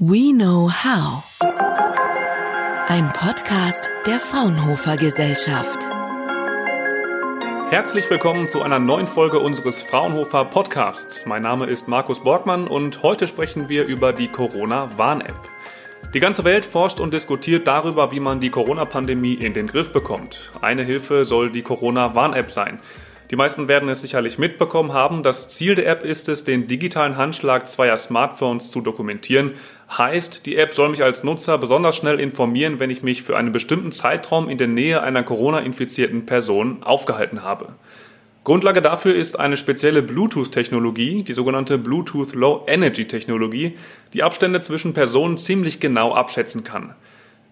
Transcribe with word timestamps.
We 0.00 0.32
Know 0.32 0.70
How. 0.70 1.24
Ein 2.86 3.12
Podcast 3.12 3.90
der 4.06 4.20
Fraunhofer 4.20 4.96
Gesellschaft. 4.96 5.80
Herzlich 7.70 8.08
willkommen 8.08 8.48
zu 8.48 8.62
einer 8.62 8.78
neuen 8.78 9.08
Folge 9.08 9.40
unseres 9.40 9.82
Fraunhofer 9.82 10.44
Podcasts. 10.44 11.26
Mein 11.26 11.42
Name 11.42 11.66
ist 11.66 11.88
Markus 11.88 12.20
Borgmann 12.20 12.68
und 12.68 13.02
heute 13.02 13.26
sprechen 13.26 13.68
wir 13.68 13.86
über 13.86 14.12
die 14.12 14.28
Corona-Warn-App. 14.28 15.48
Die 16.14 16.20
ganze 16.20 16.44
Welt 16.44 16.64
forscht 16.64 17.00
und 17.00 17.12
diskutiert 17.12 17.66
darüber, 17.66 18.12
wie 18.12 18.20
man 18.20 18.38
die 18.38 18.50
Corona-Pandemie 18.50 19.34
in 19.34 19.52
den 19.52 19.66
Griff 19.66 19.92
bekommt. 19.92 20.52
Eine 20.60 20.84
Hilfe 20.84 21.24
soll 21.24 21.50
die 21.50 21.62
Corona-Warn-App 21.62 22.52
sein. 22.52 22.78
Die 23.30 23.36
meisten 23.36 23.68
werden 23.68 23.90
es 23.90 24.00
sicherlich 24.00 24.38
mitbekommen 24.38 24.94
haben. 24.94 25.22
Das 25.22 25.50
Ziel 25.50 25.74
der 25.74 25.86
App 25.86 26.02
ist 26.02 26.30
es, 26.30 26.44
den 26.44 26.66
digitalen 26.66 27.18
Handschlag 27.18 27.68
zweier 27.68 27.98
Smartphones 27.98 28.70
zu 28.70 28.80
dokumentieren. 28.80 29.52
Heißt, 29.96 30.46
die 30.46 30.56
App 30.56 30.72
soll 30.72 30.88
mich 30.88 31.02
als 31.02 31.24
Nutzer 31.24 31.58
besonders 31.58 31.96
schnell 31.96 32.20
informieren, 32.20 32.80
wenn 32.80 32.88
ich 32.88 33.02
mich 33.02 33.22
für 33.22 33.36
einen 33.36 33.52
bestimmten 33.52 33.92
Zeitraum 33.92 34.48
in 34.48 34.56
der 34.56 34.68
Nähe 34.68 35.02
einer 35.02 35.22
Corona-infizierten 35.22 36.24
Person 36.24 36.82
aufgehalten 36.82 37.42
habe. 37.42 37.74
Grundlage 38.44 38.80
dafür 38.80 39.14
ist 39.14 39.38
eine 39.38 39.58
spezielle 39.58 40.00
Bluetooth-Technologie, 40.00 41.22
die 41.22 41.34
sogenannte 41.34 41.76
Bluetooth 41.76 42.34
Low 42.34 42.64
Energy 42.66 43.06
Technologie, 43.06 43.76
die 44.14 44.22
Abstände 44.22 44.60
zwischen 44.60 44.94
Personen 44.94 45.36
ziemlich 45.36 45.80
genau 45.80 46.14
abschätzen 46.14 46.64
kann. 46.64 46.94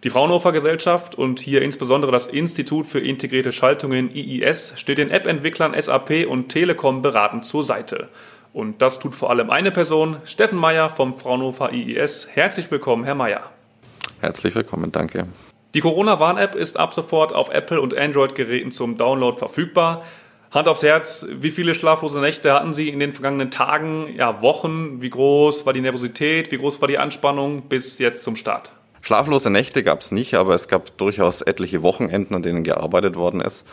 Die 0.04 0.10
Fraunhofer 0.10 0.52
Gesellschaft 0.52 1.14
und 1.14 1.40
hier 1.40 1.62
insbesondere 1.62 2.12
das 2.12 2.26
Institut 2.26 2.86
für 2.86 3.00
integrierte 3.00 3.50
Schaltungen 3.50 4.14
IIS 4.14 4.74
steht 4.76 4.98
den 4.98 5.10
App-Entwicklern 5.10 5.74
SAP 5.80 6.26
und 6.28 6.50
Telekom 6.50 7.00
beratend 7.00 7.46
zur 7.46 7.64
Seite. 7.64 8.08
Und 8.52 8.82
das 8.82 8.98
tut 8.98 9.14
vor 9.14 9.30
allem 9.30 9.48
eine 9.48 9.70
Person, 9.70 10.18
Steffen 10.24 10.58
Meyer 10.58 10.90
vom 10.90 11.14
Fraunhofer 11.14 11.72
IIS. 11.72 12.28
Herzlich 12.30 12.70
willkommen, 12.70 13.04
Herr 13.04 13.14
Meyer. 13.14 13.50
Herzlich 14.20 14.54
willkommen, 14.54 14.92
danke. 14.92 15.26
Die 15.74 15.80
Corona-Warn-App 15.80 16.54
ist 16.54 16.78
ab 16.78 16.92
sofort 16.92 17.34
auf 17.34 17.48
Apple- 17.50 17.80
und 17.80 17.96
Android-Geräten 17.96 18.70
zum 18.70 18.98
Download 18.98 19.38
verfügbar. 19.38 20.04
Hand 20.50 20.68
aufs 20.68 20.82
Herz, 20.82 21.26
wie 21.30 21.50
viele 21.50 21.72
schlaflose 21.72 22.20
Nächte 22.20 22.52
hatten 22.52 22.74
Sie 22.74 22.90
in 22.90 23.00
den 23.00 23.12
vergangenen 23.12 23.50
Tagen, 23.50 24.14
ja 24.14 24.42
Wochen? 24.42 25.00
Wie 25.00 25.10
groß 25.10 25.64
war 25.64 25.72
die 25.72 25.80
Nervosität? 25.80 26.52
Wie 26.52 26.58
groß 26.58 26.80
war 26.82 26.88
die 26.88 26.98
Anspannung 26.98 27.62
bis 27.62 27.98
jetzt 27.98 28.22
zum 28.22 28.36
Start? 28.36 28.72
Schlaflose 29.06 29.50
Nächte 29.50 29.84
gab 29.84 30.00
es 30.00 30.10
nicht, 30.10 30.34
aber 30.34 30.56
es 30.56 30.66
gab 30.66 30.98
durchaus 30.98 31.40
etliche 31.40 31.84
Wochenenden, 31.84 32.34
an 32.34 32.42
denen 32.42 32.64
gearbeitet 32.64 33.14
worden 33.14 33.40
ist. 33.40 33.64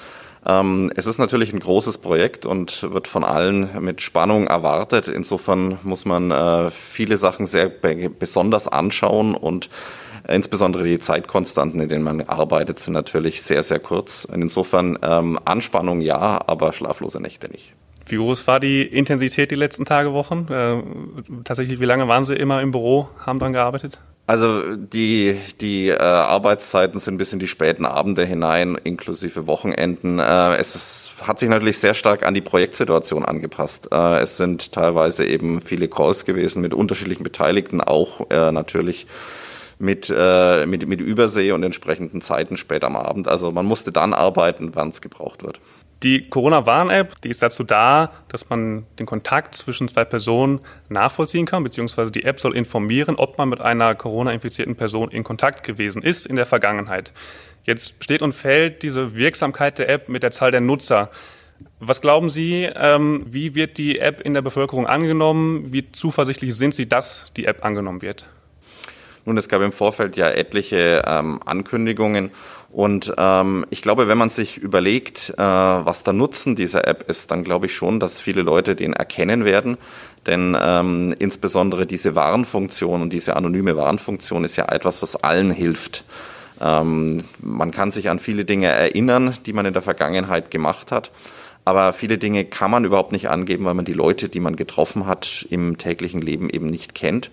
Ähm, 0.45 0.91
es 0.95 1.07
ist 1.07 1.17
natürlich 1.17 1.51
ein 1.51 1.59
großes 1.59 1.97
Projekt 1.97 2.45
und 2.45 2.83
wird 2.93 3.07
von 3.07 3.23
allen 3.23 3.67
mit 3.79 4.03
Spannung 4.03 4.45
erwartet. 4.45 5.07
Insofern 5.07 5.79
muss 5.81 6.05
man 6.05 6.29
äh, 6.29 6.69
viele 6.69 7.17
Sachen 7.17 7.47
sehr 7.47 7.67
besonders 7.67 8.67
anschauen 8.67 9.33
und 9.33 9.71
insbesondere 10.27 10.83
die 10.83 10.99
Zeitkonstanten, 10.99 11.79
in 11.79 11.89
denen 11.89 12.03
man 12.03 12.21
arbeitet, 12.21 12.77
sind 12.77 12.93
natürlich 12.93 13.41
sehr, 13.41 13.63
sehr 13.63 13.79
kurz. 13.79 14.27
Insofern 14.31 14.99
ähm, 15.01 15.39
Anspannung 15.45 16.01
ja, 16.01 16.43
aber 16.45 16.73
schlaflose 16.73 17.19
Nächte 17.19 17.49
nicht. 17.49 17.73
Wie 18.05 18.17
groß 18.17 18.45
war 18.45 18.59
die 18.59 18.83
Intensität 18.83 19.49
die 19.49 19.55
letzten 19.55 19.85
Tage, 19.85 20.13
Wochen? 20.13 20.45
Äh, 20.51 20.83
tatsächlich, 21.43 21.79
wie 21.79 21.85
lange 21.85 22.07
waren 22.07 22.23
Sie 22.23 22.35
immer 22.35 22.61
im 22.61 22.69
Büro, 22.69 23.07
haben 23.25 23.39
daran 23.39 23.53
gearbeitet? 23.53 23.99
Also 24.25 24.77
die, 24.77 25.37
die 25.59 25.89
äh, 25.89 25.97
Arbeitszeiten 25.97 26.99
sind 27.01 27.17
bis 27.17 27.33
in 27.33 27.39
die 27.39 27.47
späten 27.47 27.85
Abende 27.85 28.23
hinein, 28.25 28.77
inklusive 28.81 29.47
Wochenenden. 29.47 30.19
Äh, 30.19 30.55
es 30.55 30.75
ist, 30.75 31.13
hat 31.21 31.39
sich 31.39 31.49
natürlich 31.49 31.79
sehr 31.79 31.93
stark 31.93 32.25
an 32.25 32.33
die 32.33 32.41
Projektsituation 32.41 33.25
angepasst. 33.25 33.89
Äh, 33.91 34.19
es 34.19 34.37
sind 34.37 34.71
teilweise 34.71 35.25
eben 35.25 35.59
viele 35.59 35.89
Calls 35.89 36.23
gewesen 36.23 36.61
mit 36.61 36.73
unterschiedlichen 36.73 37.23
Beteiligten, 37.23 37.81
auch 37.81 38.29
äh, 38.29 38.53
natürlich 38.53 39.07
mit, 39.77 40.13
äh, 40.15 40.65
mit, 40.67 40.87
mit 40.87 41.01
Übersee 41.01 41.51
und 41.51 41.63
entsprechenden 41.63 42.21
Zeiten 42.21 42.55
spät 42.55 42.85
am 42.85 42.95
Abend. 42.95 43.27
Also 43.27 43.51
man 43.51 43.65
musste 43.65 43.91
dann 43.91 44.13
arbeiten, 44.13 44.71
wann 44.73 44.89
es 44.89 45.01
gebraucht 45.01 45.43
wird. 45.43 45.59
Die 46.03 46.27
Corona-Warn-App, 46.27 47.21
die 47.21 47.29
ist 47.29 47.41
dazu 47.41 47.63
da, 47.63 48.11
dass 48.27 48.49
man 48.49 48.85
den 48.99 49.05
Kontakt 49.05 49.55
zwischen 49.55 49.87
zwei 49.87 50.03
Personen 50.03 50.59
nachvollziehen 50.89 51.45
kann, 51.45 51.63
beziehungsweise 51.63 52.11
die 52.11 52.25
App 52.25 52.41
soll 52.41 52.57
informieren, 52.57 53.15
ob 53.15 53.37
man 53.37 53.47
mit 53.47 53.61
einer 53.61 53.95
Corona-infizierten 53.95 54.75
Person 54.75 55.11
in 55.11 55.23
Kontakt 55.23 55.63
gewesen 55.63 56.01
ist 56.01 56.25
in 56.25 56.35
der 56.35 56.45
Vergangenheit. 56.45 57.13
Jetzt 57.63 58.03
steht 58.03 58.21
und 58.21 58.33
fällt 58.33 58.83
diese 58.83 59.15
Wirksamkeit 59.15 59.79
der 59.79 59.87
App 59.87 60.09
mit 60.09 60.23
der 60.23 60.31
Zahl 60.31 60.51
der 60.51 60.59
Nutzer. 60.59 61.09
Was 61.79 62.01
glauben 62.01 62.29
Sie, 62.29 62.69
ähm, 62.75 63.23
wie 63.25 63.55
wird 63.55 63.77
die 63.77 63.99
App 63.99 64.19
in 64.19 64.33
der 64.33 64.41
Bevölkerung 64.41 64.85
angenommen? 64.85 65.71
Wie 65.71 65.89
zuversichtlich 65.93 66.53
sind 66.53 66.75
Sie, 66.75 66.89
dass 66.89 67.31
die 67.37 67.45
App 67.45 67.63
angenommen 67.63 68.01
wird? 68.01 68.25
Nun, 69.25 69.37
es 69.37 69.47
gab 69.47 69.61
im 69.61 69.71
Vorfeld 69.71 70.17
ja 70.17 70.27
etliche 70.29 71.03
ähm, 71.07 71.39
Ankündigungen 71.45 72.31
und 72.73 73.13
ähm, 73.19 73.67
ich 73.69 73.83
glaube, 73.83 74.07
wenn 74.07 74.17
man 74.17 74.31
sich 74.31 74.57
überlegt, 74.57 75.29
äh, 75.37 75.37
was 75.37 76.01
der 76.01 76.13
Nutzen 76.13 76.55
dieser 76.55 76.87
App 76.87 77.07
ist, 77.07 77.29
dann 77.29 77.43
glaube 77.43 77.67
ich 77.67 77.75
schon, 77.75 77.99
dass 77.99 78.19
viele 78.19 78.41
Leute 78.41 78.75
den 78.75 78.93
erkennen 78.93 79.45
werden. 79.45 79.77
Denn 80.25 80.57
ähm, 80.59 81.13
insbesondere 81.19 81.85
diese 81.85 82.15
Warnfunktion 82.15 83.03
und 83.03 83.13
diese 83.13 83.35
anonyme 83.35 83.77
Warnfunktion 83.77 84.43
ist 84.43 84.55
ja 84.55 84.65
etwas, 84.65 85.03
was 85.03 85.15
allen 85.15 85.51
hilft. 85.51 86.03
Ähm, 86.59 87.25
man 87.39 87.69
kann 87.69 87.91
sich 87.91 88.09
an 88.09 88.17
viele 88.17 88.43
Dinge 88.43 88.69
erinnern, 88.69 89.35
die 89.45 89.53
man 89.53 89.67
in 89.67 89.73
der 89.73 89.83
Vergangenheit 89.83 90.49
gemacht 90.49 90.91
hat. 90.91 91.11
Aber 91.65 91.93
viele 91.93 92.17
Dinge 92.17 92.43
kann 92.43 92.71
man 92.71 92.85
überhaupt 92.85 93.11
nicht 93.11 93.29
angeben, 93.29 93.65
weil 93.65 93.75
man 93.75 93.85
die 93.85 93.93
Leute, 93.93 94.29
die 94.29 94.39
man 94.39 94.55
getroffen 94.55 95.05
hat, 95.05 95.45
im 95.51 95.77
täglichen 95.77 96.21
Leben 96.21 96.49
eben 96.49 96.65
nicht 96.65 96.95
kennt. 96.95 97.29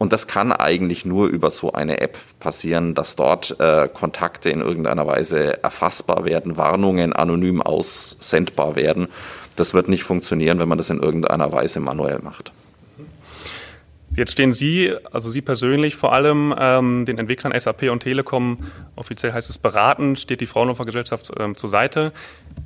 Und 0.00 0.14
das 0.14 0.26
kann 0.26 0.50
eigentlich 0.50 1.04
nur 1.04 1.28
über 1.28 1.50
so 1.50 1.74
eine 1.74 2.00
App 2.00 2.16
passieren, 2.38 2.94
dass 2.94 3.16
dort 3.16 3.60
äh, 3.60 3.86
Kontakte 3.92 4.48
in 4.48 4.62
irgendeiner 4.62 5.06
Weise 5.06 5.62
erfassbar 5.62 6.24
werden, 6.24 6.56
Warnungen 6.56 7.12
anonym 7.12 7.60
aussendbar 7.60 8.76
werden. 8.76 9.08
Das 9.56 9.74
wird 9.74 9.90
nicht 9.90 10.04
funktionieren, 10.04 10.58
wenn 10.58 10.70
man 10.70 10.78
das 10.78 10.88
in 10.88 11.00
irgendeiner 11.00 11.52
Weise 11.52 11.80
manuell 11.80 12.20
macht. 12.22 12.50
Jetzt 14.16 14.32
stehen 14.32 14.50
Sie, 14.50 14.92
also 15.12 15.30
Sie 15.30 15.40
persönlich 15.40 15.94
vor 15.94 16.12
allem 16.12 16.52
ähm, 16.58 17.04
den 17.04 17.18
Entwicklern 17.18 17.58
SAP 17.58 17.84
und 17.90 18.00
Telekom, 18.00 18.58
offiziell 18.96 19.32
heißt 19.32 19.48
es 19.48 19.58
beraten, 19.58 20.16
steht 20.16 20.40
die 20.40 20.46
Fraunhofer 20.46 20.84
Gesellschaft 20.84 21.30
ähm, 21.38 21.54
zur 21.54 21.70
Seite. 21.70 22.12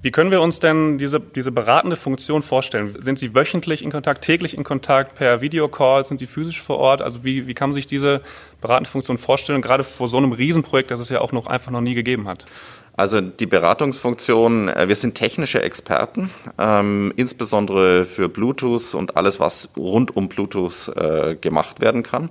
Wie 0.01 0.11
können 0.11 0.31
wir 0.31 0.41
uns 0.41 0.59
denn 0.59 0.97
diese, 0.97 1.21
diese 1.21 1.53
beratende 1.53 1.97
Funktion 1.97 2.43
vorstellen? 2.43 2.97
Sind 2.99 3.19
Sie 3.19 3.35
wöchentlich 3.35 3.85
in 3.85 3.93
Kontakt, 3.93 4.25
täglich 4.25 4.57
in 4.57 4.65
Kontakt, 4.65 5.17
per 5.17 5.43
Videocall, 5.43 6.07
sind 6.07 6.17
Sie 6.17 6.27
physisch 6.27 6.63
vor 6.63 6.79
Ort? 6.79 7.03
Also 7.03 7.25
wie, 7.25 7.47
wie 7.47 7.53
kann 7.53 7.71
man 7.71 7.75
sich 7.75 7.87
diese 7.87 8.23
beratende 8.63 8.89
Funktion 8.89 9.19
vorstellen, 9.19 9.61
gerade 9.61 9.85
vor 9.85 10.09
so 10.09 10.17
einem 10.17 10.33
Riesenprojekt, 10.33 10.91
das 10.91 11.01
es 11.01 11.11
ja 11.11 11.21
auch 11.21 11.33
noch 11.33 11.47
einfach 11.47 11.71
noch 11.71 11.83
nie 11.83 11.95
gegeben 11.95 12.27
hat? 12.27 12.47
Also 12.97 13.21
die 13.21 13.47
Beratungsfunktion, 13.47 14.69
äh, 14.69 14.89
wir 14.89 14.97
sind 14.97 15.17
technische 15.17 15.63
Experten, 15.63 16.31
ähm, 16.59 17.13
insbesondere 17.17 18.05
für 18.05 18.29
Bluetooth 18.29 18.95
und 18.95 19.17
alles, 19.17 19.41
was 19.41 19.71
rund 19.77 20.17
um 20.17 20.29
Bluetooth 20.29 20.93
äh, 20.97 21.35
gemacht 21.35 21.81
werden 21.81 22.03
kann. 22.05 22.31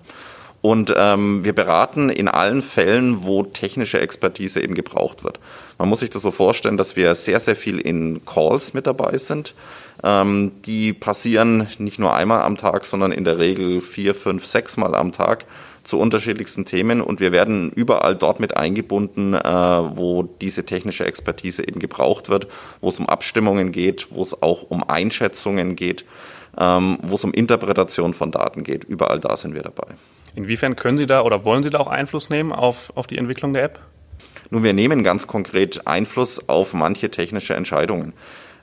Und 0.61 0.93
ähm, 0.95 1.43
wir 1.43 1.53
beraten 1.53 2.09
in 2.09 2.29
allen 2.29 2.61
Fällen, 2.61 3.25
wo 3.25 3.43
technische 3.43 3.99
Expertise 3.99 4.61
eben 4.61 4.75
gebraucht 4.75 5.25
wird. 5.25 5.41
Man 5.77 5.89
muss 5.89 5.99
sich 5.99 6.09
das 6.09 6.21
so 6.21 6.31
vorstellen, 6.31 6.77
dass 6.77 6.95
wir 6.95 7.15
sehr, 7.15 7.41
sehr 7.41 7.57
viel 7.57 7.79
in 7.79 8.23
Calls 8.25 8.73
mit 8.73 8.87
dabei 8.87 9.17
sind. 9.17 9.55
Ähm, 10.01 10.53
die 10.65 10.93
passieren 10.93 11.67
nicht 11.79 11.99
nur 11.99 12.15
einmal 12.15 12.43
am 12.43 12.55
Tag, 12.55 12.85
sondern 12.85 13.11
in 13.11 13.25
der 13.25 13.39
Regel 13.39 13.81
vier, 13.81 14.15
fünf, 14.15 14.45
sechs 14.45 14.77
Mal 14.77 14.95
am 14.95 15.11
Tag 15.11 15.43
zu 15.83 15.99
unterschiedlichsten 15.99 16.65
Themen 16.65 17.01
und 17.01 17.19
wir 17.19 17.31
werden 17.31 17.71
überall 17.71 18.15
dort 18.15 18.39
mit 18.39 18.55
eingebunden, 18.55 19.33
äh, 19.33 19.39
wo 19.43 20.23
diese 20.23 20.65
technische 20.65 21.05
Expertise 21.05 21.67
eben 21.67 21.79
gebraucht 21.79 22.29
wird, 22.29 22.47
wo 22.81 22.89
es 22.89 22.99
um 22.99 23.07
Abstimmungen 23.07 23.71
geht, 23.71 24.07
wo 24.11 24.21
es 24.21 24.41
auch 24.41 24.63
um 24.69 24.87
Einschätzungen 24.87 25.75
geht, 25.75 26.05
ähm, 26.57 26.97
wo 27.01 27.15
es 27.15 27.23
um 27.23 27.33
Interpretation 27.33 28.13
von 28.13 28.31
Daten 28.31 28.63
geht. 28.63 28.83
Überall 28.85 29.19
da 29.19 29.35
sind 29.35 29.55
wir 29.55 29.61
dabei. 29.61 29.87
Inwiefern 30.35 30.75
können 30.75 30.97
Sie 30.97 31.05
da 31.05 31.21
oder 31.21 31.45
wollen 31.45 31.63
Sie 31.63 31.69
da 31.69 31.79
auch 31.79 31.87
Einfluss 31.87 32.29
nehmen 32.29 32.51
auf, 32.51 32.91
auf 32.95 33.05
die 33.05 33.17
Entwicklung 33.17 33.53
der 33.53 33.63
App? 33.63 33.79
Nun, 34.49 34.63
wir 34.63 34.73
nehmen 34.73 35.03
ganz 35.03 35.27
konkret 35.27 35.87
Einfluss 35.87 36.47
auf 36.47 36.73
manche 36.73 37.09
technische 37.09 37.55
Entscheidungen. 37.55 38.13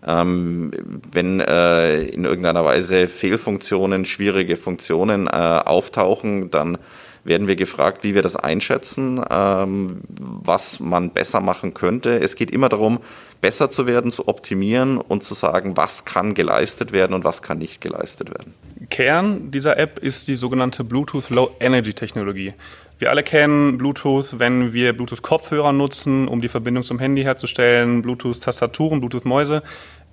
Ähm, 0.07 0.71
wenn 1.13 1.41
äh, 1.41 2.03
in 2.03 2.25
irgendeiner 2.25 2.65
Weise 2.65 3.07
Fehlfunktionen, 3.07 4.05
schwierige 4.05 4.57
Funktionen 4.57 5.27
äh, 5.27 5.31
auftauchen, 5.31 6.51
dann 6.51 6.79
werden 7.25 7.49
wir 7.49 7.57
gefragt, 7.57 8.05
wie 8.05 8.15
wir 8.15 8.23
das 8.23 8.37
einschätzen, 8.37 9.21
ähm, 9.31 10.01
was 10.09 10.81
man 10.81 11.11
besser 11.11 11.41
machen 11.41 11.75
könnte. 11.75 12.19
Es 12.19 12.37
geht 12.37 12.51
immer 12.51 12.69
darum, 12.69 13.01
besser 13.41 13.71
zu 13.71 13.87
werden, 13.87 14.11
zu 14.11 14.29
optimieren 14.29 14.99
und 14.99 15.25
zu 15.25 15.35
sagen, 15.35 15.77
was 15.77 16.05
kann 16.05 16.35
geleistet 16.35 16.93
werden 16.93 17.15
und 17.15 17.25
was 17.25 17.43
kann 17.43 17.59
nicht 17.59 17.81
geleistet 17.81 18.31
werden. 18.31 18.55
Kern 18.91 19.51
dieser 19.51 19.79
App 19.79 19.99
ist 19.99 20.29
die 20.29 20.37
sogenannte 20.37 20.85
Bluetooth 20.85 21.31
Low 21.31 21.51
Energy 21.61 21.95
Technologie. 21.95 22.55
Wir 22.99 23.11
alle 23.11 23.23
kennen 23.23 23.79
Bluetooth, 23.79 24.39
wenn 24.39 24.75
wir 24.75 24.93
Bluetooth-Kopfhörer 24.93 25.73
nutzen, 25.73 26.29
um 26.29 26.41
die 26.43 26.49
Verbindung 26.49 26.83
zum 26.83 26.99
Handy 26.99 27.23
herzustellen, 27.23 28.03
Bluetooth-Tastaturen, 28.03 29.01
Bluetooth-Mäuse. 29.01 29.63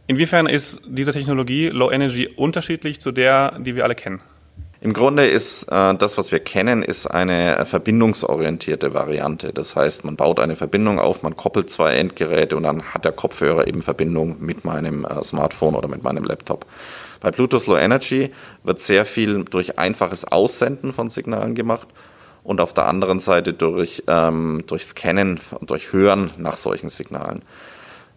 Inwiefern 0.07 0.47
ist 0.47 0.81
diese 0.87 1.11
Technologie 1.11 1.67
Low 1.67 1.91
Energy 1.91 2.27
unterschiedlich 2.27 3.01
zu 3.01 3.11
der, 3.11 3.59
die 3.59 3.75
wir 3.75 3.83
alle 3.83 3.95
kennen? 3.95 4.21
Im 4.87 4.93
Grunde 4.93 5.27
ist 5.27 5.63
äh, 5.63 5.95
das, 5.95 6.17
was 6.17 6.31
wir 6.31 6.39
kennen, 6.39 6.81
ist 6.81 7.07
eine 7.07 7.65
verbindungsorientierte 7.65 8.93
Variante. 8.93 9.51
Das 9.51 9.75
heißt, 9.75 10.05
man 10.05 10.15
baut 10.15 10.39
eine 10.39 10.55
Verbindung 10.55 10.97
auf, 10.97 11.23
man 11.23 11.35
koppelt 11.35 11.69
zwei 11.69 11.95
Endgeräte 11.95 12.55
und 12.55 12.63
dann 12.63 12.81
hat 12.93 13.03
der 13.03 13.11
Kopfhörer 13.11 13.67
eben 13.67 13.81
Verbindung 13.81 14.37
mit 14.39 14.63
meinem 14.63 15.03
äh, 15.03 15.21
Smartphone 15.25 15.75
oder 15.75 15.89
mit 15.89 16.03
meinem 16.03 16.23
Laptop. 16.23 16.65
Bei 17.19 17.31
Bluetooth 17.31 17.67
Low 17.67 17.75
Energy 17.75 18.31
wird 18.63 18.79
sehr 18.79 19.03
viel 19.03 19.43
durch 19.43 19.77
einfaches 19.77 20.23
Aussenden 20.23 20.93
von 20.93 21.09
Signalen 21.09 21.53
gemacht 21.53 21.89
und 22.45 22.61
auf 22.61 22.71
der 22.71 22.85
anderen 22.85 23.19
Seite 23.19 23.51
durch, 23.51 24.03
ähm, 24.07 24.63
durch 24.67 24.85
Scannen, 24.85 25.41
durch 25.63 25.91
Hören 25.91 26.31
nach 26.37 26.55
solchen 26.55 26.87
Signalen. 26.87 27.41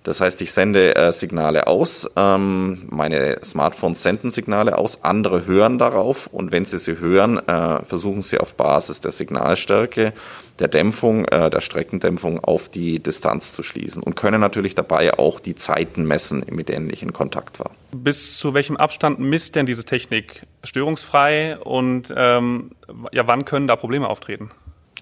Das 0.03 0.23
heißt, 0.23 0.41
ich 0.41 0.53
sende 0.53 0.97
äh, 0.97 1.13
Signale 1.13 1.67
aus, 1.67 2.11
ähm, 2.17 2.87
meine 2.89 3.39
Smartphones 3.45 4.03
senden 4.03 4.31
Signale 4.31 4.79
aus, 4.79 5.05
andere 5.05 5.45
hören 5.47 5.77
darauf 5.79 6.27
und 6.29 6.53
wenn 6.53 6.65
sie 6.65 6.79
sie 6.79 6.99
hören, 6.99 7.37
äh, 7.47 7.85
versuchen 7.85 8.23
sie 8.23 8.39
auf 8.39 8.55
Basis 8.55 9.01
der 9.01 9.11
Signalstärke, 9.11 10.15
der 10.59 10.69
Dämpfung, 10.69 11.27
äh, 11.27 11.51
der 11.51 11.61
Streckendämpfung 11.61 12.43
auf 12.43 12.71
die 12.71 12.99
Distanz 12.99 13.53
zu 13.53 13.63
schließen 13.63 14.03
und 14.03 14.17
können 14.17 14.41
natürlich 14.41 14.75
dabei 14.75 15.19
auch 15.19 15.39
die 15.39 15.55
Zeiten 15.55 16.05
messen, 16.05 16.47
mit 16.51 16.71
denen 16.71 16.89
ich 16.91 17.03
in 17.03 17.13
Kontakt 17.13 17.59
war. 17.59 17.73
Bis 17.93 18.39
zu 18.39 18.55
welchem 18.55 18.79
Abstand 18.79 19.19
misst 19.19 19.55
denn 19.55 19.67
diese 19.67 19.85
Technik 19.85 20.47
störungsfrei 20.65 21.59
und 21.59 22.13
ähm, 22.17 22.71
ja, 23.13 23.27
wann 23.27 23.45
können 23.45 23.67
da 23.67 23.77
Probleme 23.77 24.09
auftreten? 24.09 24.51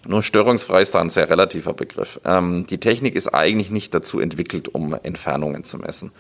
Nur 0.07 0.23
störungsfrei 0.23 0.83
ist 0.83 0.95
da 0.95 1.01
ein 1.01 1.11
sehr 1.11 1.29
relativer 1.29 1.75
Begriff. 1.75 2.21
Ähm, 2.25 2.67
die 2.67 2.79
Technik 2.79 3.17
ist 3.17 3.29
eigentlich 3.29 3.71
nicht 3.71 3.93
dazu 3.95 4.21
entwickelt, 4.21 4.69
um 4.69 4.95
Entfernungen 5.03 5.65
zu 5.65 5.79
messen. 5.79 6.13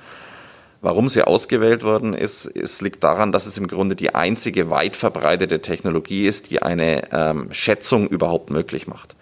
Warum 0.80 1.08
sie 1.08 1.22
ausgewählt 1.22 1.82
worden 1.82 2.14
ist, 2.14 2.46
es 2.46 2.80
liegt 2.80 3.02
daran, 3.02 3.32
dass 3.32 3.46
es 3.46 3.58
im 3.58 3.66
Grunde 3.66 3.96
die 3.96 4.14
einzige 4.14 4.70
weit 4.70 4.94
verbreitete 4.94 5.60
Technologie 5.60 6.26
ist, 6.26 6.50
die 6.50 6.62
eine 6.62 7.12
ähm, 7.12 7.48
Schätzung 7.52 8.06
überhaupt 8.06 8.50
möglich 8.50 8.86
macht. 8.86 9.16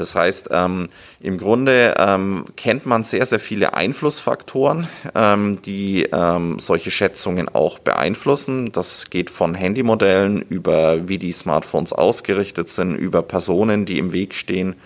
Das 0.00 0.14
heißt, 0.14 0.48
ähm, 0.50 0.88
im 1.20 1.36
Grunde 1.36 1.94
ähm, 1.98 2.46
kennt 2.56 2.86
man 2.86 3.04
sehr, 3.04 3.26
sehr 3.26 3.38
viele 3.38 3.74
Einflussfaktoren, 3.74 4.88
ähm, 5.14 5.60
die 5.60 6.04
ähm, 6.04 6.58
solche 6.58 6.90
Schätzungen 6.90 7.50
auch 7.50 7.78
beeinflussen. 7.78 8.72
Das 8.72 9.10
geht 9.10 9.28
von 9.28 9.54
Handymodellen 9.54 10.40
über 10.40 11.06
wie 11.06 11.18
die 11.18 11.32
Smartphones 11.32 11.92
ausgerichtet 11.92 12.70
sind, 12.70 12.94
über 12.94 13.20
Personen, 13.20 13.84
die 13.84 13.98
im 13.98 14.14
Weg 14.14 14.34
stehen, 14.34 14.76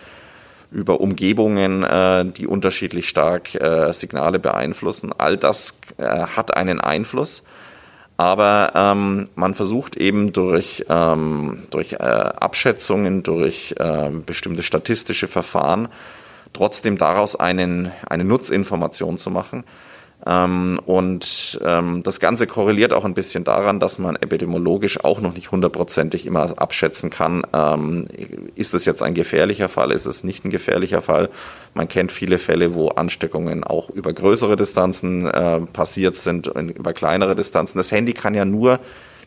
über 0.72 1.00
Umgebungen, 1.00 1.84
äh, 1.84 2.24
die 2.24 2.48
unterschiedlich 2.48 3.08
stark 3.08 3.54
äh, 3.54 3.92
Signale 3.92 4.40
beeinflussen. 4.40 5.12
All 5.16 5.36
das 5.36 5.78
äh, 5.96 6.02
hat 6.06 6.56
einen 6.56 6.80
Einfluss. 6.80 7.44
Aber 8.16 8.72
ähm, 8.74 9.28
man 9.34 9.54
versucht 9.54 9.96
eben 9.96 10.32
durch, 10.32 10.84
ähm, 10.88 11.64
durch 11.70 11.94
äh, 11.94 11.96
Abschätzungen, 11.96 13.22
durch 13.24 13.74
äh, 13.78 14.10
bestimmte 14.10 14.62
statistische 14.62 15.26
Verfahren 15.26 15.88
trotzdem 16.54 16.96
daraus 16.96 17.36
einen, 17.36 17.92
eine 18.08 18.24
Nutzinformation 18.24 19.18
zu 19.18 19.30
machen. 19.30 19.64
Ähm, 20.26 20.80
und 20.86 21.60
ähm, 21.62 22.02
das 22.02 22.18
Ganze 22.18 22.46
korreliert 22.46 22.94
auch 22.94 23.04
ein 23.04 23.14
bisschen 23.14 23.44
daran, 23.44 23.78
dass 23.78 23.98
man 23.98 24.16
epidemiologisch 24.16 25.04
auch 25.04 25.20
noch 25.20 25.34
nicht 25.34 25.50
hundertprozentig 25.50 26.24
immer 26.24 26.54
abschätzen 26.56 27.10
kann, 27.10 27.46
ähm, 27.52 28.06
ist 28.54 28.72
es 28.72 28.86
jetzt 28.86 29.02
ein 29.02 29.12
gefährlicher 29.12 29.68
Fall, 29.68 29.92
ist 29.92 30.06
es 30.06 30.24
nicht 30.24 30.44
ein 30.44 30.50
gefährlicher 30.50 31.02
Fall. 31.02 31.28
Man 31.74 31.88
kennt 31.88 32.10
viele 32.10 32.38
Fälle, 32.38 32.74
wo 32.74 32.88
Ansteckungen 32.88 33.64
auch 33.64 33.90
über 33.90 34.12
größere 34.12 34.56
Distanzen 34.56 35.26
äh, 35.26 35.60
passiert 35.60 36.16
sind, 36.16 36.46
über 36.46 36.94
kleinere 36.94 37.36
Distanzen. 37.36 37.76
Das 37.76 37.92
Handy 37.92 38.14
kann 38.14 38.34
ja 38.34 38.46
nur 38.46 38.80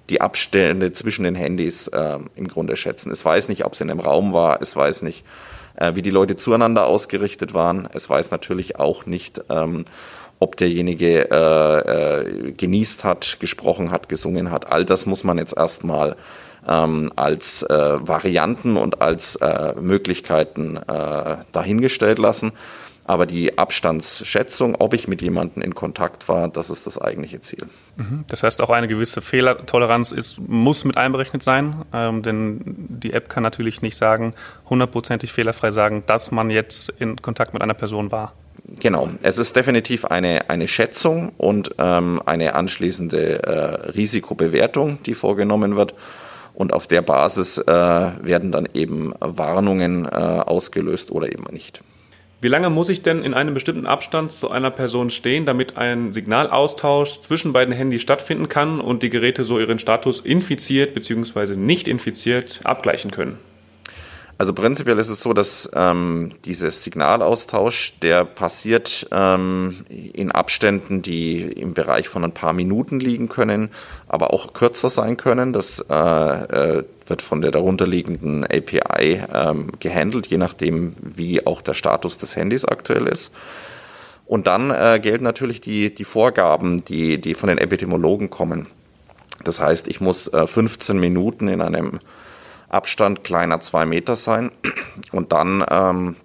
die 0.09 0.21
Abstände 0.21 0.93
zwischen 0.93 1.23
den 1.23 1.35
Handys 1.35 1.87
äh, 1.89 2.17
im 2.35 2.47
Grunde 2.47 2.75
schätzen. 2.75 3.11
Es 3.11 3.23
weiß 3.23 3.49
nicht, 3.49 3.65
ob 3.65 3.73
es 3.73 3.81
in 3.81 3.91
einem 3.91 3.99
Raum 3.99 4.33
war, 4.33 4.61
es 4.61 4.75
weiß 4.75 5.03
nicht, 5.03 5.25
äh, 5.75 5.95
wie 5.95 6.01
die 6.01 6.09
Leute 6.09 6.37
zueinander 6.37 6.85
ausgerichtet 6.85 7.53
waren. 7.53 7.87
Es 7.93 8.09
weiß 8.09 8.31
natürlich 8.31 8.79
auch 8.79 9.05
nicht, 9.05 9.41
ähm, 9.49 9.85
ob 10.39 10.57
derjenige 10.57 11.29
äh, 11.31 12.47
äh, 12.47 12.51
genießt 12.51 13.03
hat, 13.03 13.37
gesprochen 13.39 13.91
hat, 13.91 14.09
gesungen 14.09 14.51
hat. 14.51 14.71
All 14.71 14.85
das 14.85 15.05
muss 15.05 15.23
man 15.23 15.37
jetzt 15.37 15.57
erstmal 15.57 16.15
ähm, 16.67 17.11
als 17.15 17.63
äh, 17.63 18.07
Varianten 18.07 18.77
und 18.77 19.01
als 19.01 19.35
äh, 19.37 19.73
Möglichkeiten 19.79 20.77
äh, 20.77 21.37
dahingestellt 21.51 22.19
lassen. 22.19 22.51
Aber 23.05 23.25
die 23.25 23.57
Abstandsschätzung, 23.57 24.75
ob 24.75 24.93
ich 24.93 25.07
mit 25.07 25.21
jemandem 25.21 25.63
in 25.63 25.73
Kontakt 25.73 26.27
war, 26.27 26.49
das 26.49 26.69
ist 26.69 26.85
das 26.85 26.99
eigentliche 26.99 27.39
Ziel. 27.39 27.69
Mhm. 27.95 28.25
Das 28.27 28.43
heißt, 28.43 28.61
auch 28.61 28.69
eine 28.69 28.89
gewisse 28.89 29.21
Fehlertoleranz 29.21 30.11
ist, 30.11 30.41
muss 30.45 30.83
mit 30.83 30.97
einberechnet 30.97 31.41
sein, 31.41 31.85
ähm, 31.93 32.21
denn 32.21 32.61
die 32.65 33.13
App 33.13 33.29
kann 33.29 33.43
natürlich 33.43 33.81
nicht 33.81 33.95
sagen, 33.95 34.33
hundertprozentig 34.69 35.31
fehlerfrei 35.31 35.71
sagen, 35.71 36.03
dass 36.05 36.31
man 36.31 36.49
jetzt 36.49 36.89
in 36.89 37.15
Kontakt 37.21 37.53
mit 37.53 37.61
einer 37.61 37.75
Person 37.75 38.11
war. 38.11 38.33
Genau, 38.67 39.09
es 39.21 39.37
ist 39.37 39.55
definitiv 39.55 40.05
eine, 40.05 40.49
eine 40.49 40.67
Schätzung 40.67 41.31
und 41.37 41.71
ähm, 41.77 42.21
eine 42.25 42.53
anschließende 42.53 43.43
äh, 43.43 43.91
Risikobewertung, 43.91 45.01
die 45.03 45.15
vorgenommen 45.15 45.77
wird. 45.77 45.93
Und 46.53 46.73
auf 46.73 46.87
der 46.87 47.01
Basis 47.01 47.59
äh, 47.59 47.71
werden 47.71 48.51
dann 48.51 48.67
eben 48.73 49.13
Warnungen 49.19 50.05
äh, 50.05 50.09
ausgelöst 50.09 51.11
oder 51.11 51.31
eben 51.31 51.45
nicht. 51.51 51.81
Wie 52.41 52.49
lange 52.49 52.69
muss 52.69 52.89
ich 52.89 53.01
denn 53.01 53.23
in 53.23 53.33
einem 53.33 53.53
bestimmten 53.53 53.87
Abstand 53.87 54.31
zu 54.31 54.51
einer 54.51 54.69
Person 54.69 55.09
stehen, 55.09 55.45
damit 55.45 55.77
ein 55.77 56.13
Signalaustausch 56.13 57.21
zwischen 57.21 57.53
beiden 57.53 57.73
Handys 57.73 58.01
stattfinden 58.01 58.49
kann 58.49 58.79
und 58.79 59.01
die 59.01 59.09
Geräte 59.09 59.43
so 59.43 59.59
ihren 59.59 59.79
Status 59.79 60.19
infiziert 60.19 60.93
bzw. 60.93 61.55
nicht 61.55 61.87
infiziert 61.87 62.59
abgleichen 62.63 63.11
können? 63.11 63.39
Also 64.39 64.53
prinzipiell 64.53 64.99
ist 64.99 65.09
es 65.09 65.21
so, 65.21 65.33
dass 65.33 65.67
ähm, 65.73 66.31
dieser 66.45 66.69
Signalaustausch, 66.69 67.93
der 68.03 68.23
passiert 68.23 69.07
ähm, 69.11 69.83
in 69.89 70.31
Abständen, 70.31 71.01
die 71.01 71.41
im 71.41 71.73
Bereich 71.73 72.07
von 72.07 72.23
ein 72.23 72.33
paar 72.33 72.53
Minuten 72.53 72.99
liegen 72.99 73.29
können, 73.29 73.69
aber 74.07 74.31
auch 74.31 74.53
kürzer 74.53 74.91
sein 74.91 75.17
können. 75.17 75.53
Das 75.53 75.83
äh, 75.89 75.93
äh, 75.93 76.83
wird 77.07 77.23
von 77.23 77.41
der 77.41 77.49
darunterliegenden 77.49 78.43
API 78.43 79.23
ähm, 79.33 79.71
gehandelt, 79.79 80.27
je 80.27 80.37
nachdem, 80.37 80.95
wie 81.01 81.47
auch 81.47 81.63
der 81.63 81.73
Status 81.73 82.19
des 82.19 82.35
Handys 82.35 82.63
aktuell 82.63 83.07
ist. 83.07 83.33
Und 84.27 84.45
dann 84.45 84.69
äh, 84.69 84.99
gelten 85.01 85.23
natürlich 85.23 85.61
die, 85.61 85.95
die 85.95 86.03
Vorgaben, 86.03 86.85
die, 86.85 87.19
die 87.19 87.33
von 87.33 87.49
den 87.49 87.57
Epidemiologen 87.57 88.29
kommen. 88.29 88.67
Das 89.43 89.59
heißt, 89.59 89.87
ich 89.87 89.99
muss 89.99 90.27
äh, 90.27 90.45
15 90.45 90.99
Minuten 90.99 91.47
in 91.47 91.61
einem 91.61 92.01
Abstand 92.69 93.23
kleiner 93.23 93.59
zwei 93.59 93.85
Meter 93.85 94.15
sein. 94.15 94.51
Und 95.11 95.31
dann 95.31 95.65
ähm, 95.69 96.15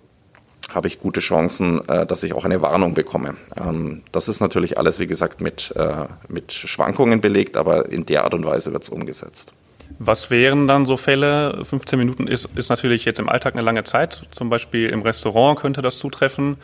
habe 0.75 0.89
ich 0.89 0.99
gute 0.99 1.21
Chancen, 1.21 1.87
äh, 1.89 2.07
dass 2.07 2.23
ich 2.23 2.33
auch 2.33 2.45
eine 2.45 2.63
Warnung 2.63 2.95
bekomme. 2.95 3.37
Ähm, 3.57 4.03
das 4.13 4.29
ist 4.29 4.41
natürlich 4.41 4.79
alles, 4.79 4.99
wie 4.99 5.07
gesagt, 5.07 5.41
mit, 5.41 5.73
äh, 5.77 6.07
mit 6.29 6.53
Schwankungen 6.53 7.21
belegt, 7.21 7.57
aber 7.57 7.91
in 7.91 8.07
der 8.07 8.25
Art 8.25 8.35
und 8.35 8.45
Weise 8.45 8.73
wird 8.73 8.83
es 8.83 8.89
umgesetzt. 8.89 9.53
Was 9.99 10.31
wären 10.31 10.67
dann 10.67 10.87
so 10.87 10.97
Fälle? 10.97 11.65
15 11.65 11.99
Minuten 11.99 12.27
ist, 12.27 12.49
ist 12.55 12.71
natürlich 12.71 13.05
jetzt 13.05 13.21
im 13.21 13.29
Alltag 13.29 13.55
eine 13.55 13.63
lange 13.63 13.85
Zeit. 13.85 14.27
Zum 14.31 14.49
Beispiel 14.49 14.89
im 14.89 15.03
Restaurant 15.03 15.59
könnte 15.59 15.83
das 15.83 15.99
zutreffen. 15.99 16.57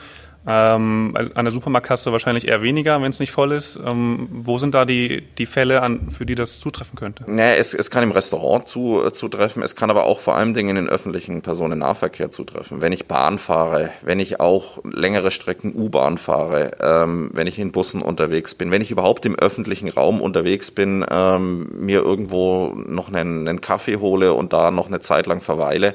Ähm, 0.51 1.15
an 1.35 1.45
der 1.45 1.53
Supermarktkasse 1.53 2.11
wahrscheinlich 2.11 2.49
eher 2.49 2.63
weniger, 2.63 3.03
wenn 3.03 3.11
es 3.11 3.21
nicht 3.21 3.33
voll 3.33 3.53
ist. 3.53 3.79
Ähm, 3.85 4.29
wo 4.31 4.57
sind 4.57 4.73
da 4.73 4.87
die, 4.87 5.21
die 5.37 5.45
Fälle, 5.45 5.83
an, 5.83 6.11
für 6.11 6.25
die 6.25 6.35
das 6.35 6.59
zutreffen 6.59 6.99
könnte? 6.99 7.25
Nee, 7.27 7.57
es, 7.57 7.75
es 7.75 7.91
kann 7.91 8.03
im 8.03 8.13
Restaurant 8.13 8.67
zu, 8.67 9.05
äh, 9.05 9.13
zutreffen, 9.13 9.63
es 9.63 9.77
kann 9.77 9.91
aber 9.91 10.05
auch 10.05 10.21
vor 10.21 10.37
allem 10.37 10.55
Dingen 10.55 10.71
in 10.71 10.77
den 10.77 10.89
öffentlichen 10.89 11.43
Personennahverkehr 11.43 12.31
zutreffen. 12.31 12.81
Wenn 12.81 12.93
ich 12.93 13.05
Bahn 13.05 13.37
fahre, 13.37 13.91
wenn 14.01 14.21
ich 14.21 14.41
auch 14.41 14.83
längere 14.85 15.31
Strecken 15.31 15.75
U-Bahn 15.75 16.17
fahre, 16.17 16.71
ähm, 16.81 17.29
wenn 17.35 17.47
ich 17.47 17.59
in 17.59 17.71
Bussen 17.71 18.01
unterwegs 18.01 18.55
bin, 18.55 18.71
wenn 18.71 18.81
ich 18.81 18.91
überhaupt 18.91 19.27
im 19.27 19.39
öffentlichen 19.39 19.91
Raum 19.91 20.23
unterwegs 20.23 20.71
bin, 20.71 21.05
ähm, 21.11 21.69
mir 21.79 22.01
irgendwo 22.01 22.73
noch 22.75 23.13
einen, 23.13 23.47
einen 23.47 23.61
Kaffee 23.61 23.97
hole 23.97 24.33
und 24.33 24.55
da 24.55 24.71
noch 24.71 24.87
eine 24.87 25.01
Zeit 25.01 25.27
lang 25.27 25.43
verweile, 25.43 25.95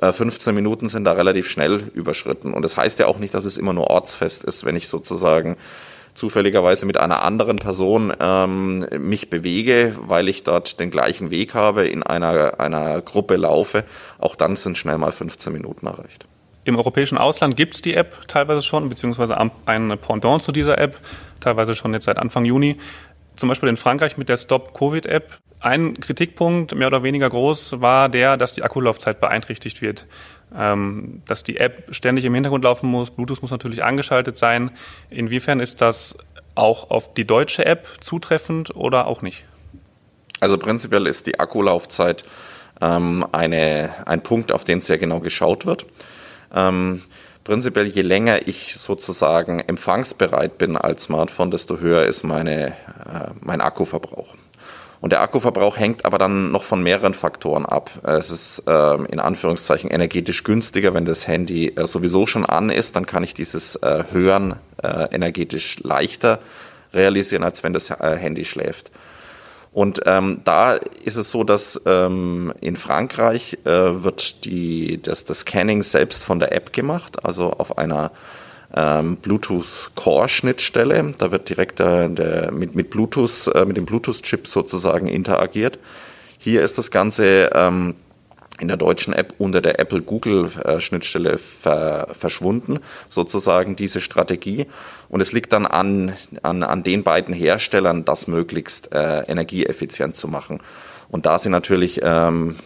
15 0.00 0.50
äh, 0.50 0.54
Minuten 0.54 0.88
sind 0.88 1.04
da 1.04 1.12
relativ 1.12 1.48
schnell 1.48 1.90
überschritten. 1.94 2.52
Und 2.54 2.62
das 2.62 2.76
heißt 2.76 2.98
ja 2.98 3.06
auch 3.06 3.18
nicht, 3.18 3.34
dass 3.34 3.44
es 3.44 3.56
immer 3.56 3.72
nur 3.72 3.88
ortsfest 3.90 4.44
ist, 4.44 4.64
wenn 4.64 4.76
ich 4.76 4.88
sozusagen 4.88 5.56
zufälligerweise 6.14 6.84
mit 6.84 6.98
einer 6.98 7.22
anderen 7.22 7.58
Person 7.58 8.12
ähm, 8.18 8.86
mich 8.98 9.30
bewege, 9.30 9.96
weil 10.00 10.28
ich 10.28 10.42
dort 10.42 10.80
den 10.80 10.90
gleichen 10.90 11.30
Weg 11.30 11.54
habe, 11.54 11.86
in 11.86 12.02
einer, 12.02 12.58
einer 12.58 13.00
Gruppe 13.02 13.36
laufe. 13.36 13.84
Auch 14.18 14.34
dann 14.34 14.56
sind 14.56 14.76
schnell 14.76 14.98
mal 14.98 15.12
15 15.12 15.52
Minuten 15.52 15.86
erreicht. 15.86 16.26
Im 16.64 16.76
europäischen 16.76 17.16
Ausland 17.16 17.56
gibt 17.56 17.76
es 17.76 17.82
die 17.82 17.94
App 17.94 18.28
teilweise 18.28 18.60
schon, 18.60 18.90
beziehungsweise 18.90 19.38
ein 19.38 19.98
Pendant 19.98 20.42
zu 20.42 20.52
dieser 20.52 20.76
App, 20.76 20.96
teilweise 21.40 21.74
schon 21.74 21.94
jetzt 21.94 22.04
seit 22.04 22.18
Anfang 22.18 22.44
Juni. 22.44 22.76
Zum 23.38 23.48
Beispiel 23.48 23.68
in 23.68 23.76
Frankreich 23.76 24.16
mit 24.16 24.28
der 24.28 24.36
Stop-Covid-App 24.36 25.38
ein 25.60 25.98
Kritikpunkt, 25.98 26.74
mehr 26.74 26.88
oder 26.88 27.02
weniger 27.02 27.30
groß, 27.30 27.80
war 27.80 28.08
der, 28.08 28.36
dass 28.36 28.52
die 28.52 28.62
Akkulaufzeit 28.62 29.20
beeinträchtigt 29.20 29.80
wird. 29.80 30.06
Ähm, 30.56 31.22
dass 31.26 31.44
die 31.44 31.58
App 31.58 31.94
ständig 31.94 32.24
im 32.24 32.34
Hintergrund 32.34 32.64
laufen 32.64 32.88
muss. 32.88 33.10
Bluetooth 33.10 33.42
muss 33.42 33.50
natürlich 33.50 33.84
angeschaltet 33.84 34.38
sein. 34.38 34.70
Inwiefern 35.10 35.60
ist 35.60 35.80
das 35.80 36.16
auch 36.54 36.90
auf 36.90 37.14
die 37.14 37.26
deutsche 37.26 37.64
App 37.64 37.86
zutreffend 38.00 38.74
oder 38.74 39.06
auch 39.06 39.22
nicht? 39.22 39.44
Also 40.40 40.56
prinzipiell 40.56 41.06
ist 41.06 41.26
die 41.26 41.38
Akkulaufzeit 41.38 42.24
ähm, 42.80 43.26
eine, 43.32 43.90
ein 44.06 44.22
Punkt, 44.22 44.52
auf 44.52 44.64
den 44.64 44.80
sehr 44.80 44.98
genau 44.98 45.20
geschaut 45.20 45.66
wird. 45.66 45.86
Ähm, 46.54 47.02
prinzipiell, 47.48 47.86
je 47.86 48.02
länger 48.02 48.46
ich 48.46 48.74
sozusagen 48.78 49.60
empfangsbereit 49.60 50.58
bin 50.58 50.76
als 50.76 51.04
Smartphone, 51.04 51.50
desto 51.50 51.80
höher 51.80 52.04
ist 52.04 52.22
meine, 52.22 52.68
äh, 52.68 53.30
mein 53.40 53.62
Akkuverbrauch. 53.62 54.34
Und 55.00 55.12
der 55.12 55.22
Akkuverbrauch 55.22 55.78
hängt 55.78 56.04
aber 56.04 56.18
dann 56.18 56.50
noch 56.50 56.62
von 56.62 56.82
mehreren 56.82 57.14
Faktoren 57.14 57.64
ab. 57.64 57.90
Es 58.02 58.30
ist 58.30 58.64
äh, 58.66 58.94
in 59.04 59.18
Anführungszeichen 59.18 59.88
energetisch 59.88 60.44
günstiger, 60.44 60.92
wenn 60.92 61.06
das 61.06 61.26
Handy 61.26 61.68
äh, 61.68 61.86
sowieso 61.86 62.26
schon 62.26 62.44
an 62.44 62.68
ist, 62.68 62.96
dann 62.96 63.06
kann 63.06 63.24
ich 63.24 63.32
dieses 63.32 63.76
äh, 63.76 64.04
Hören 64.12 64.56
äh, 64.82 65.06
energetisch 65.14 65.78
leichter 65.78 66.40
realisieren, 66.92 67.44
als 67.44 67.62
wenn 67.62 67.72
das 67.72 67.88
äh, 67.88 68.16
Handy 68.16 68.44
schläft. 68.44 68.90
Und 69.78 70.00
ähm, 70.06 70.40
da 70.42 70.72
ist 70.72 71.14
es 71.14 71.30
so, 71.30 71.44
dass 71.44 71.80
ähm, 71.86 72.52
in 72.60 72.74
Frankreich 72.74 73.58
äh, 73.64 73.70
wird 73.70 74.44
die, 74.44 75.00
das, 75.00 75.24
das 75.24 75.42
Scanning 75.42 75.84
selbst 75.84 76.24
von 76.24 76.40
der 76.40 76.50
App 76.50 76.72
gemacht, 76.72 77.24
also 77.24 77.52
auf 77.52 77.78
einer 77.78 78.10
ähm, 78.74 79.18
Bluetooth 79.18 79.92
Core 79.94 80.28
Schnittstelle. 80.28 81.12
Da 81.16 81.30
wird 81.30 81.48
direkt 81.48 81.78
äh, 81.78 82.10
der, 82.10 82.50
mit, 82.50 82.74
mit 82.74 82.90
Bluetooth, 82.90 83.54
äh, 83.54 83.64
mit 83.64 83.76
dem 83.76 83.86
Bluetooth-Chip 83.86 84.48
sozusagen 84.48 85.06
interagiert. 85.06 85.78
Hier 86.38 86.64
ist 86.64 86.76
das 86.76 86.90
Ganze 86.90 87.52
ähm, 87.54 87.94
in 88.60 88.68
der 88.68 88.76
deutschen 88.76 89.12
App 89.12 89.34
unter 89.38 89.60
der 89.60 89.78
Apple 89.78 90.02
Google 90.02 90.50
äh, 90.64 91.36
ver, 91.38 92.08
verschwunden, 92.18 92.80
sozusagen 93.08 93.76
diese 93.76 94.00
Strategie. 94.00 94.66
Und 95.08 95.20
es 95.20 95.32
liegt 95.32 95.52
dann 95.52 95.66
an, 95.66 96.12
an, 96.42 96.62
an 96.62 96.82
den 96.82 97.02
beiden 97.02 97.34
Herstellern, 97.34 98.04
das 98.04 98.26
möglichst 98.26 98.92
äh, 98.92 99.20
energieeffizient 99.22 100.16
zu 100.16 100.28
machen. 100.28 100.60
Und 101.10 101.24
da 101.24 101.38
sie 101.38 101.48
natürlich 101.48 102.00
ähm, 102.02 102.56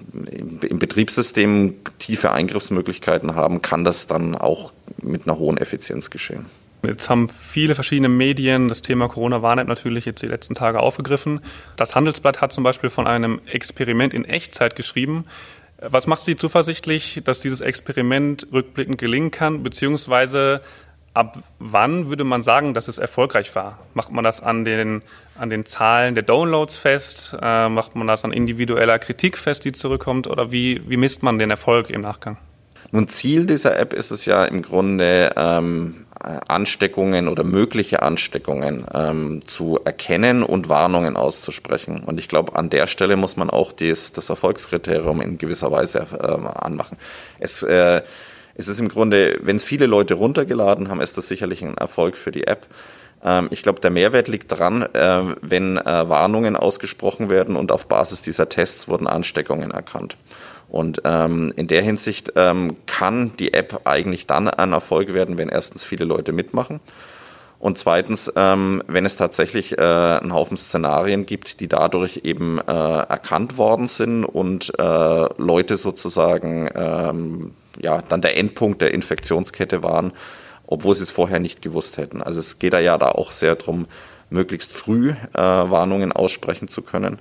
im 0.62 0.78
Betriebssystem 0.78 1.76
tiefe 1.98 2.32
Eingriffsmöglichkeiten 2.32 3.36
haben, 3.36 3.62
kann 3.62 3.84
das 3.84 4.08
dann 4.08 4.34
auch 4.34 4.72
mit 5.00 5.28
einer 5.28 5.38
hohen 5.38 5.58
Effizienz 5.58 6.10
geschehen. 6.10 6.46
Jetzt 6.84 7.08
haben 7.08 7.28
viele 7.28 7.76
verschiedene 7.76 8.08
Medien 8.08 8.66
das 8.66 8.82
Thema 8.82 9.06
Corona-Warn-App 9.06 9.68
natürlich 9.68 10.04
jetzt 10.04 10.20
die 10.22 10.26
letzten 10.26 10.54
Tage 10.54 10.80
aufgegriffen. 10.80 11.40
Das 11.76 11.94
Handelsblatt 11.94 12.40
hat 12.40 12.52
zum 12.52 12.64
Beispiel 12.64 12.90
von 12.90 13.06
einem 13.06 13.40
Experiment 13.46 14.12
in 14.12 14.24
Echtzeit 14.24 14.74
geschrieben. 14.74 15.24
Was 15.88 16.06
macht 16.06 16.22
Sie 16.22 16.36
zuversichtlich, 16.36 17.22
dass 17.24 17.40
dieses 17.40 17.60
Experiment 17.60 18.46
rückblickend 18.52 18.98
gelingen 18.98 19.32
kann, 19.32 19.62
beziehungsweise 19.62 20.60
ab 21.14 21.38
wann 21.58 22.08
würde 22.08 22.24
man 22.24 22.42
sagen, 22.42 22.72
dass 22.72 22.88
es 22.88 22.98
erfolgreich 22.98 23.54
war? 23.54 23.78
Macht 23.94 24.12
man 24.12 24.24
das 24.24 24.40
an 24.40 24.64
den, 24.64 25.02
an 25.36 25.50
den 25.50 25.64
Zahlen 25.66 26.14
der 26.14 26.22
Downloads 26.22 26.76
fest? 26.76 27.36
Äh, 27.40 27.68
macht 27.68 27.96
man 27.96 28.06
das 28.06 28.24
an 28.24 28.32
individueller 28.32 28.98
Kritik 28.98 29.36
fest, 29.36 29.64
die 29.64 29.72
zurückkommt? 29.72 30.26
Oder 30.28 30.52
wie, 30.52 30.82
wie 30.88 30.96
misst 30.96 31.22
man 31.22 31.38
den 31.38 31.50
Erfolg 31.50 31.90
im 31.90 32.02
Nachgang? 32.02 32.38
Nun, 32.92 33.08
Ziel 33.08 33.46
dieser 33.46 33.78
App 33.78 33.94
ist 33.94 34.10
es 34.10 34.26
ja 34.26 34.44
im 34.44 34.60
Grunde, 34.60 35.32
ähm, 35.36 36.04
Ansteckungen 36.22 37.26
oder 37.26 37.42
mögliche 37.42 38.02
Ansteckungen 38.02 38.84
ähm, 38.94 39.42
zu 39.46 39.80
erkennen 39.84 40.42
und 40.44 40.68
Warnungen 40.68 41.16
auszusprechen. 41.16 42.04
Und 42.04 42.20
ich 42.20 42.28
glaube, 42.28 42.54
an 42.54 42.70
der 42.70 42.86
Stelle 42.86 43.16
muss 43.16 43.36
man 43.36 43.50
auch 43.50 43.72
dies, 43.72 44.12
das 44.12 44.28
Erfolgskriterium 44.28 45.20
in 45.20 45.38
gewisser 45.38 45.72
Weise 45.72 46.06
äh, 46.12 46.26
anmachen. 46.26 46.96
Es, 47.40 47.62
äh, 47.64 48.02
es 48.54 48.68
ist 48.68 48.78
im 48.78 48.88
Grunde, 48.88 49.38
wenn 49.42 49.56
es 49.56 49.64
viele 49.64 49.86
Leute 49.86 50.14
runtergeladen 50.14 50.90
haben, 50.90 51.00
ist 51.00 51.16
das 51.18 51.26
sicherlich 51.26 51.62
ein 51.62 51.76
Erfolg 51.76 52.16
für 52.16 52.30
die 52.30 52.46
App. 52.46 52.66
Ähm, 53.24 53.48
ich 53.50 53.62
glaube, 53.62 53.80
der 53.80 53.90
Mehrwert 53.90 54.28
liegt 54.28 54.52
daran, 54.52 54.82
äh, 54.82 55.34
wenn 55.40 55.76
äh, 55.76 56.08
Warnungen 56.08 56.56
ausgesprochen 56.56 57.30
werden 57.30 57.56
und 57.56 57.72
auf 57.72 57.88
Basis 57.88 58.22
dieser 58.22 58.48
Tests 58.48 58.86
wurden 58.86 59.06
Ansteckungen 59.06 59.72
erkannt. 59.72 60.16
Und 60.72 61.02
ähm, 61.04 61.52
in 61.54 61.66
der 61.66 61.82
Hinsicht 61.82 62.32
ähm, 62.34 62.78
kann 62.86 63.36
die 63.36 63.52
App 63.52 63.82
eigentlich 63.84 64.26
dann 64.26 64.48
ein 64.48 64.72
Erfolg 64.72 65.12
werden, 65.12 65.36
wenn 65.36 65.50
erstens 65.50 65.84
viele 65.84 66.06
Leute 66.06 66.32
mitmachen. 66.32 66.80
Und 67.58 67.76
zweitens, 67.76 68.32
ähm, 68.36 68.82
wenn 68.86 69.04
es 69.04 69.16
tatsächlich 69.16 69.76
äh, 69.76 69.82
einen 69.82 70.32
Haufen 70.32 70.56
Szenarien 70.56 71.26
gibt, 71.26 71.60
die 71.60 71.68
dadurch 71.68 72.22
eben 72.24 72.58
äh, 72.58 72.62
erkannt 72.72 73.58
worden 73.58 73.86
sind 73.86 74.24
und 74.24 74.72
äh, 74.78 75.26
Leute 75.36 75.76
sozusagen 75.76 76.70
ähm, 76.74 77.50
ja 77.78 78.00
dann 78.00 78.22
der 78.22 78.38
Endpunkt 78.38 78.80
der 78.80 78.94
Infektionskette 78.94 79.82
waren, 79.82 80.12
obwohl 80.66 80.94
sie 80.94 81.02
es 81.02 81.10
vorher 81.10 81.38
nicht 81.38 81.60
gewusst 81.60 81.98
hätten. 81.98 82.22
Also 82.22 82.40
es 82.40 82.58
geht 82.58 82.72
da 82.72 82.80
ja 82.80 82.96
da 82.96 83.10
auch 83.10 83.30
sehr 83.30 83.56
darum, 83.56 83.88
möglichst 84.30 84.72
früh 84.72 85.10
äh, 85.34 85.38
Warnungen 85.38 86.12
aussprechen 86.12 86.68
zu 86.68 86.80
können 86.80 87.18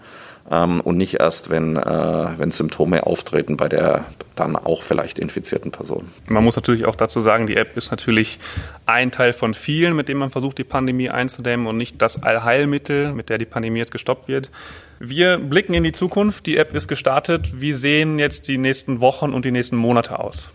ähm, 0.50 0.82
und 0.82 0.98
nicht 0.98 1.20
erst, 1.20 1.50
wenn, 1.50 1.78
äh, 1.78 2.28
wenn 2.38 2.52
Symptome 2.52 3.06
auftreten 3.06 3.58
bei 3.58 3.70
der 3.70 4.06
dann 4.36 4.56
auch 4.56 4.82
vielleicht 4.82 5.20
infizierten 5.20 5.72
Person. 5.72 6.10
Man 6.28 6.44
muss 6.44 6.56
natürlich 6.56 6.86
auch 6.86 6.96
dazu 6.96 7.22
sagen, 7.22 7.48
die 7.48 7.58
App 7.58 7.78
ist 7.78 7.92
natürlich 7.92 8.40
ein 8.86 9.12
Teil 9.12 9.34
von 9.34 9.54
vielen, 9.54 9.96
mit 9.96 10.10
dem 10.10 10.18
man 10.18 10.32
versucht, 10.32 10.58
die 10.58 10.64
Pandemie 10.64 11.10
einzudämmen 11.10 11.68
und 11.68 11.78
nicht 11.78 12.02
das 12.02 12.24
Allheilmittel, 12.24 13.14
mit 13.14 13.30
der 13.30 13.38
die 13.38 13.46
Pandemie 13.46 13.80
jetzt 13.80 13.92
gestoppt 13.92 14.28
wird. 14.28 14.50
Wir 15.00 15.38
blicken 15.38 15.74
in 15.74 15.84
die 15.84 15.92
Zukunft. 15.92 16.46
Die 16.46 16.58
App 16.58 16.74
ist 16.76 16.88
gestartet. 16.88 17.60
Wie 17.60 17.74
sehen 17.74 18.20
jetzt 18.20 18.48
die 18.48 18.58
nächsten 18.58 19.02
Wochen 19.02 19.34
und 19.34 19.46
die 19.46 19.52
nächsten 19.52 19.76
Monate 19.76 20.20
aus? 20.20 20.50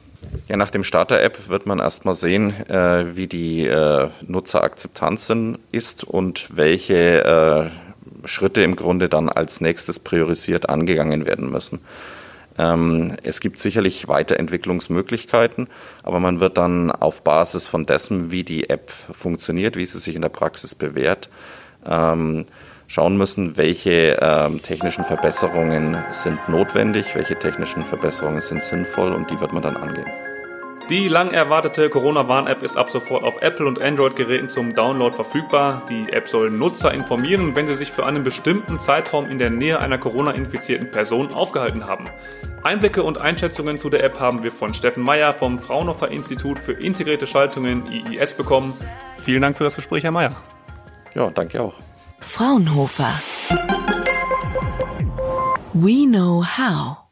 Ja, 0.49 0.57
nach 0.57 0.71
dem 0.71 0.85
Start 0.85 1.11
der 1.11 1.23
App 1.23 1.49
wird 1.49 1.67
man 1.67 1.79
erstmal 1.79 2.15
sehen, 2.15 2.53
äh, 2.69 3.17
wie 3.17 3.27
die 3.27 3.67
äh, 3.67 4.09
Nutzerakzeptanz 4.27 5.33
ist 5.73 6.05
und 6.05 6.49
welche 6.53 7.25
äh, 7.25 7.86
Schritte 8.27 8.63
im 8.63 8.77
Grunde 8.77 9.09
dann 9.09 9.29
als 9.29 9.61
nächstes 9.61 9.99
priorisiert 9.99 10.69
angegangen 10.69 11.27
werden 11.27 11.51
müssen. 11.51 11.81
Ähm, 12.59 13.17
es 13.23 13.41
gibt 13.41 13.59
sicherlich 13.59 14.09
Weiterentwicklungsmöglichkeiten, 14.09 15.69
aber 16.03 16.21
man 16.21 16.41
wird 16.41 16.57
dann 16.57 16.91
auf 16.91 17.23
Basis 17.23 17.69
von 17.69 17.87
dessen, 17.87 18.31
wie 18.31 18.45
die 18.45 18.71
App 18.71 18.91
funktioniert, 18.91 19.77
wie 19.77 19.87
sie 19.87 19.99
sich 19.99 20.17
in 20.17 20.23
der 20.23 20.31
Praxis 20.31 20.75
bewährt, 20.75 21.29
ähm, 21.87 22.47
schauen 22.87 23.17
müssen, 23.17 23.57
welche 23.57 24.17
ähm, 24.21 24.63
technischen 24.63 25.05
Verbesserungen 25.05 25.97
sind 26.13 26.49
notwendig, 26.49 27.15
welche 27.15 27.39
technischen 27.39 27.85
Verbesserungen 27.85 28.41
sind 28.41 28.63
sinnvoll 28.63 29.13
und 29.13 29.31
die 29.31 29.41
wird 29.41 29.53
man 29.53 29.63
dann 29.63 29.77
angehen. 29.77 30.26
Die 30.89 31.09
lang 31.09 31.33
erwartete 31.33 31.91
Corona-Warn-App 31.91 32.63
ist 32.63 32.77
ab 32.77 32.91
sofort 32.91 33.25
auf 33.25 33.43
Apple- 33.43 33.67
und 33.67 33.83
Android-Geräten 33.83 34.49
zum 34.49 34.73
Download 34.73 35.17
verfügbar. 35.17 35.83
Die 35.89 36.13
App 36.13 36.29
soll 36.29 36.49
Nutzer 36.49 36.95
informieren, 36.95 37.57
wenn 37.57 37.67
sie 37.67 37.75
sich 37.75 37.91
für 37.91 38.07
einen 38.07 38.23
bestimmten 38.23 38.79
Zeitraum 38.79 39.27
in 39.27 39.39
der 39.39 39.51
Nähe 39.51 39.81
einer 39.81 39.99
Corona-infizierten 39.99 40.93
Person 40.93 41.35
aufgehalten 41.35 41.87
haben. 41.87 42.05
Einblicke 42.63 43.03
und 43.03 43.21
Einschätzungen 43.21 43.79
zu 43.79 43.91
der 43.91 44.05
App 44.05 44.21
haben 44.21 44.45
wir 44.45 44.53
von 44.53 44.75
Steffen 44.75 45.03
Meyer 45.03 45.33
vom 45.33 45.59
Fraunhofer 45.59 46.09
Institut 46.13 46.57
für 46.57 46.75
integrierte 46.75 47.27
Schaltungen 47.27 47.91
IIS 47.91 48.35
bekommen. 48.35 48.73
Vielen 49.21 49.43
Dank 49.43 49.57
für 49.57 49.65
das 49.65 49.75
Gespräch, 49.75 50.05
Herr 50.05 50.13
Meyer. 50.13 50.31
Ja, 51.17 51.31
danke 51.31 51.63
auch. 51.63 51.75
Fraunhofer. 52.21 53.13
We 55.73 56.07
know 56.07 56.45
how. 56.45 57.06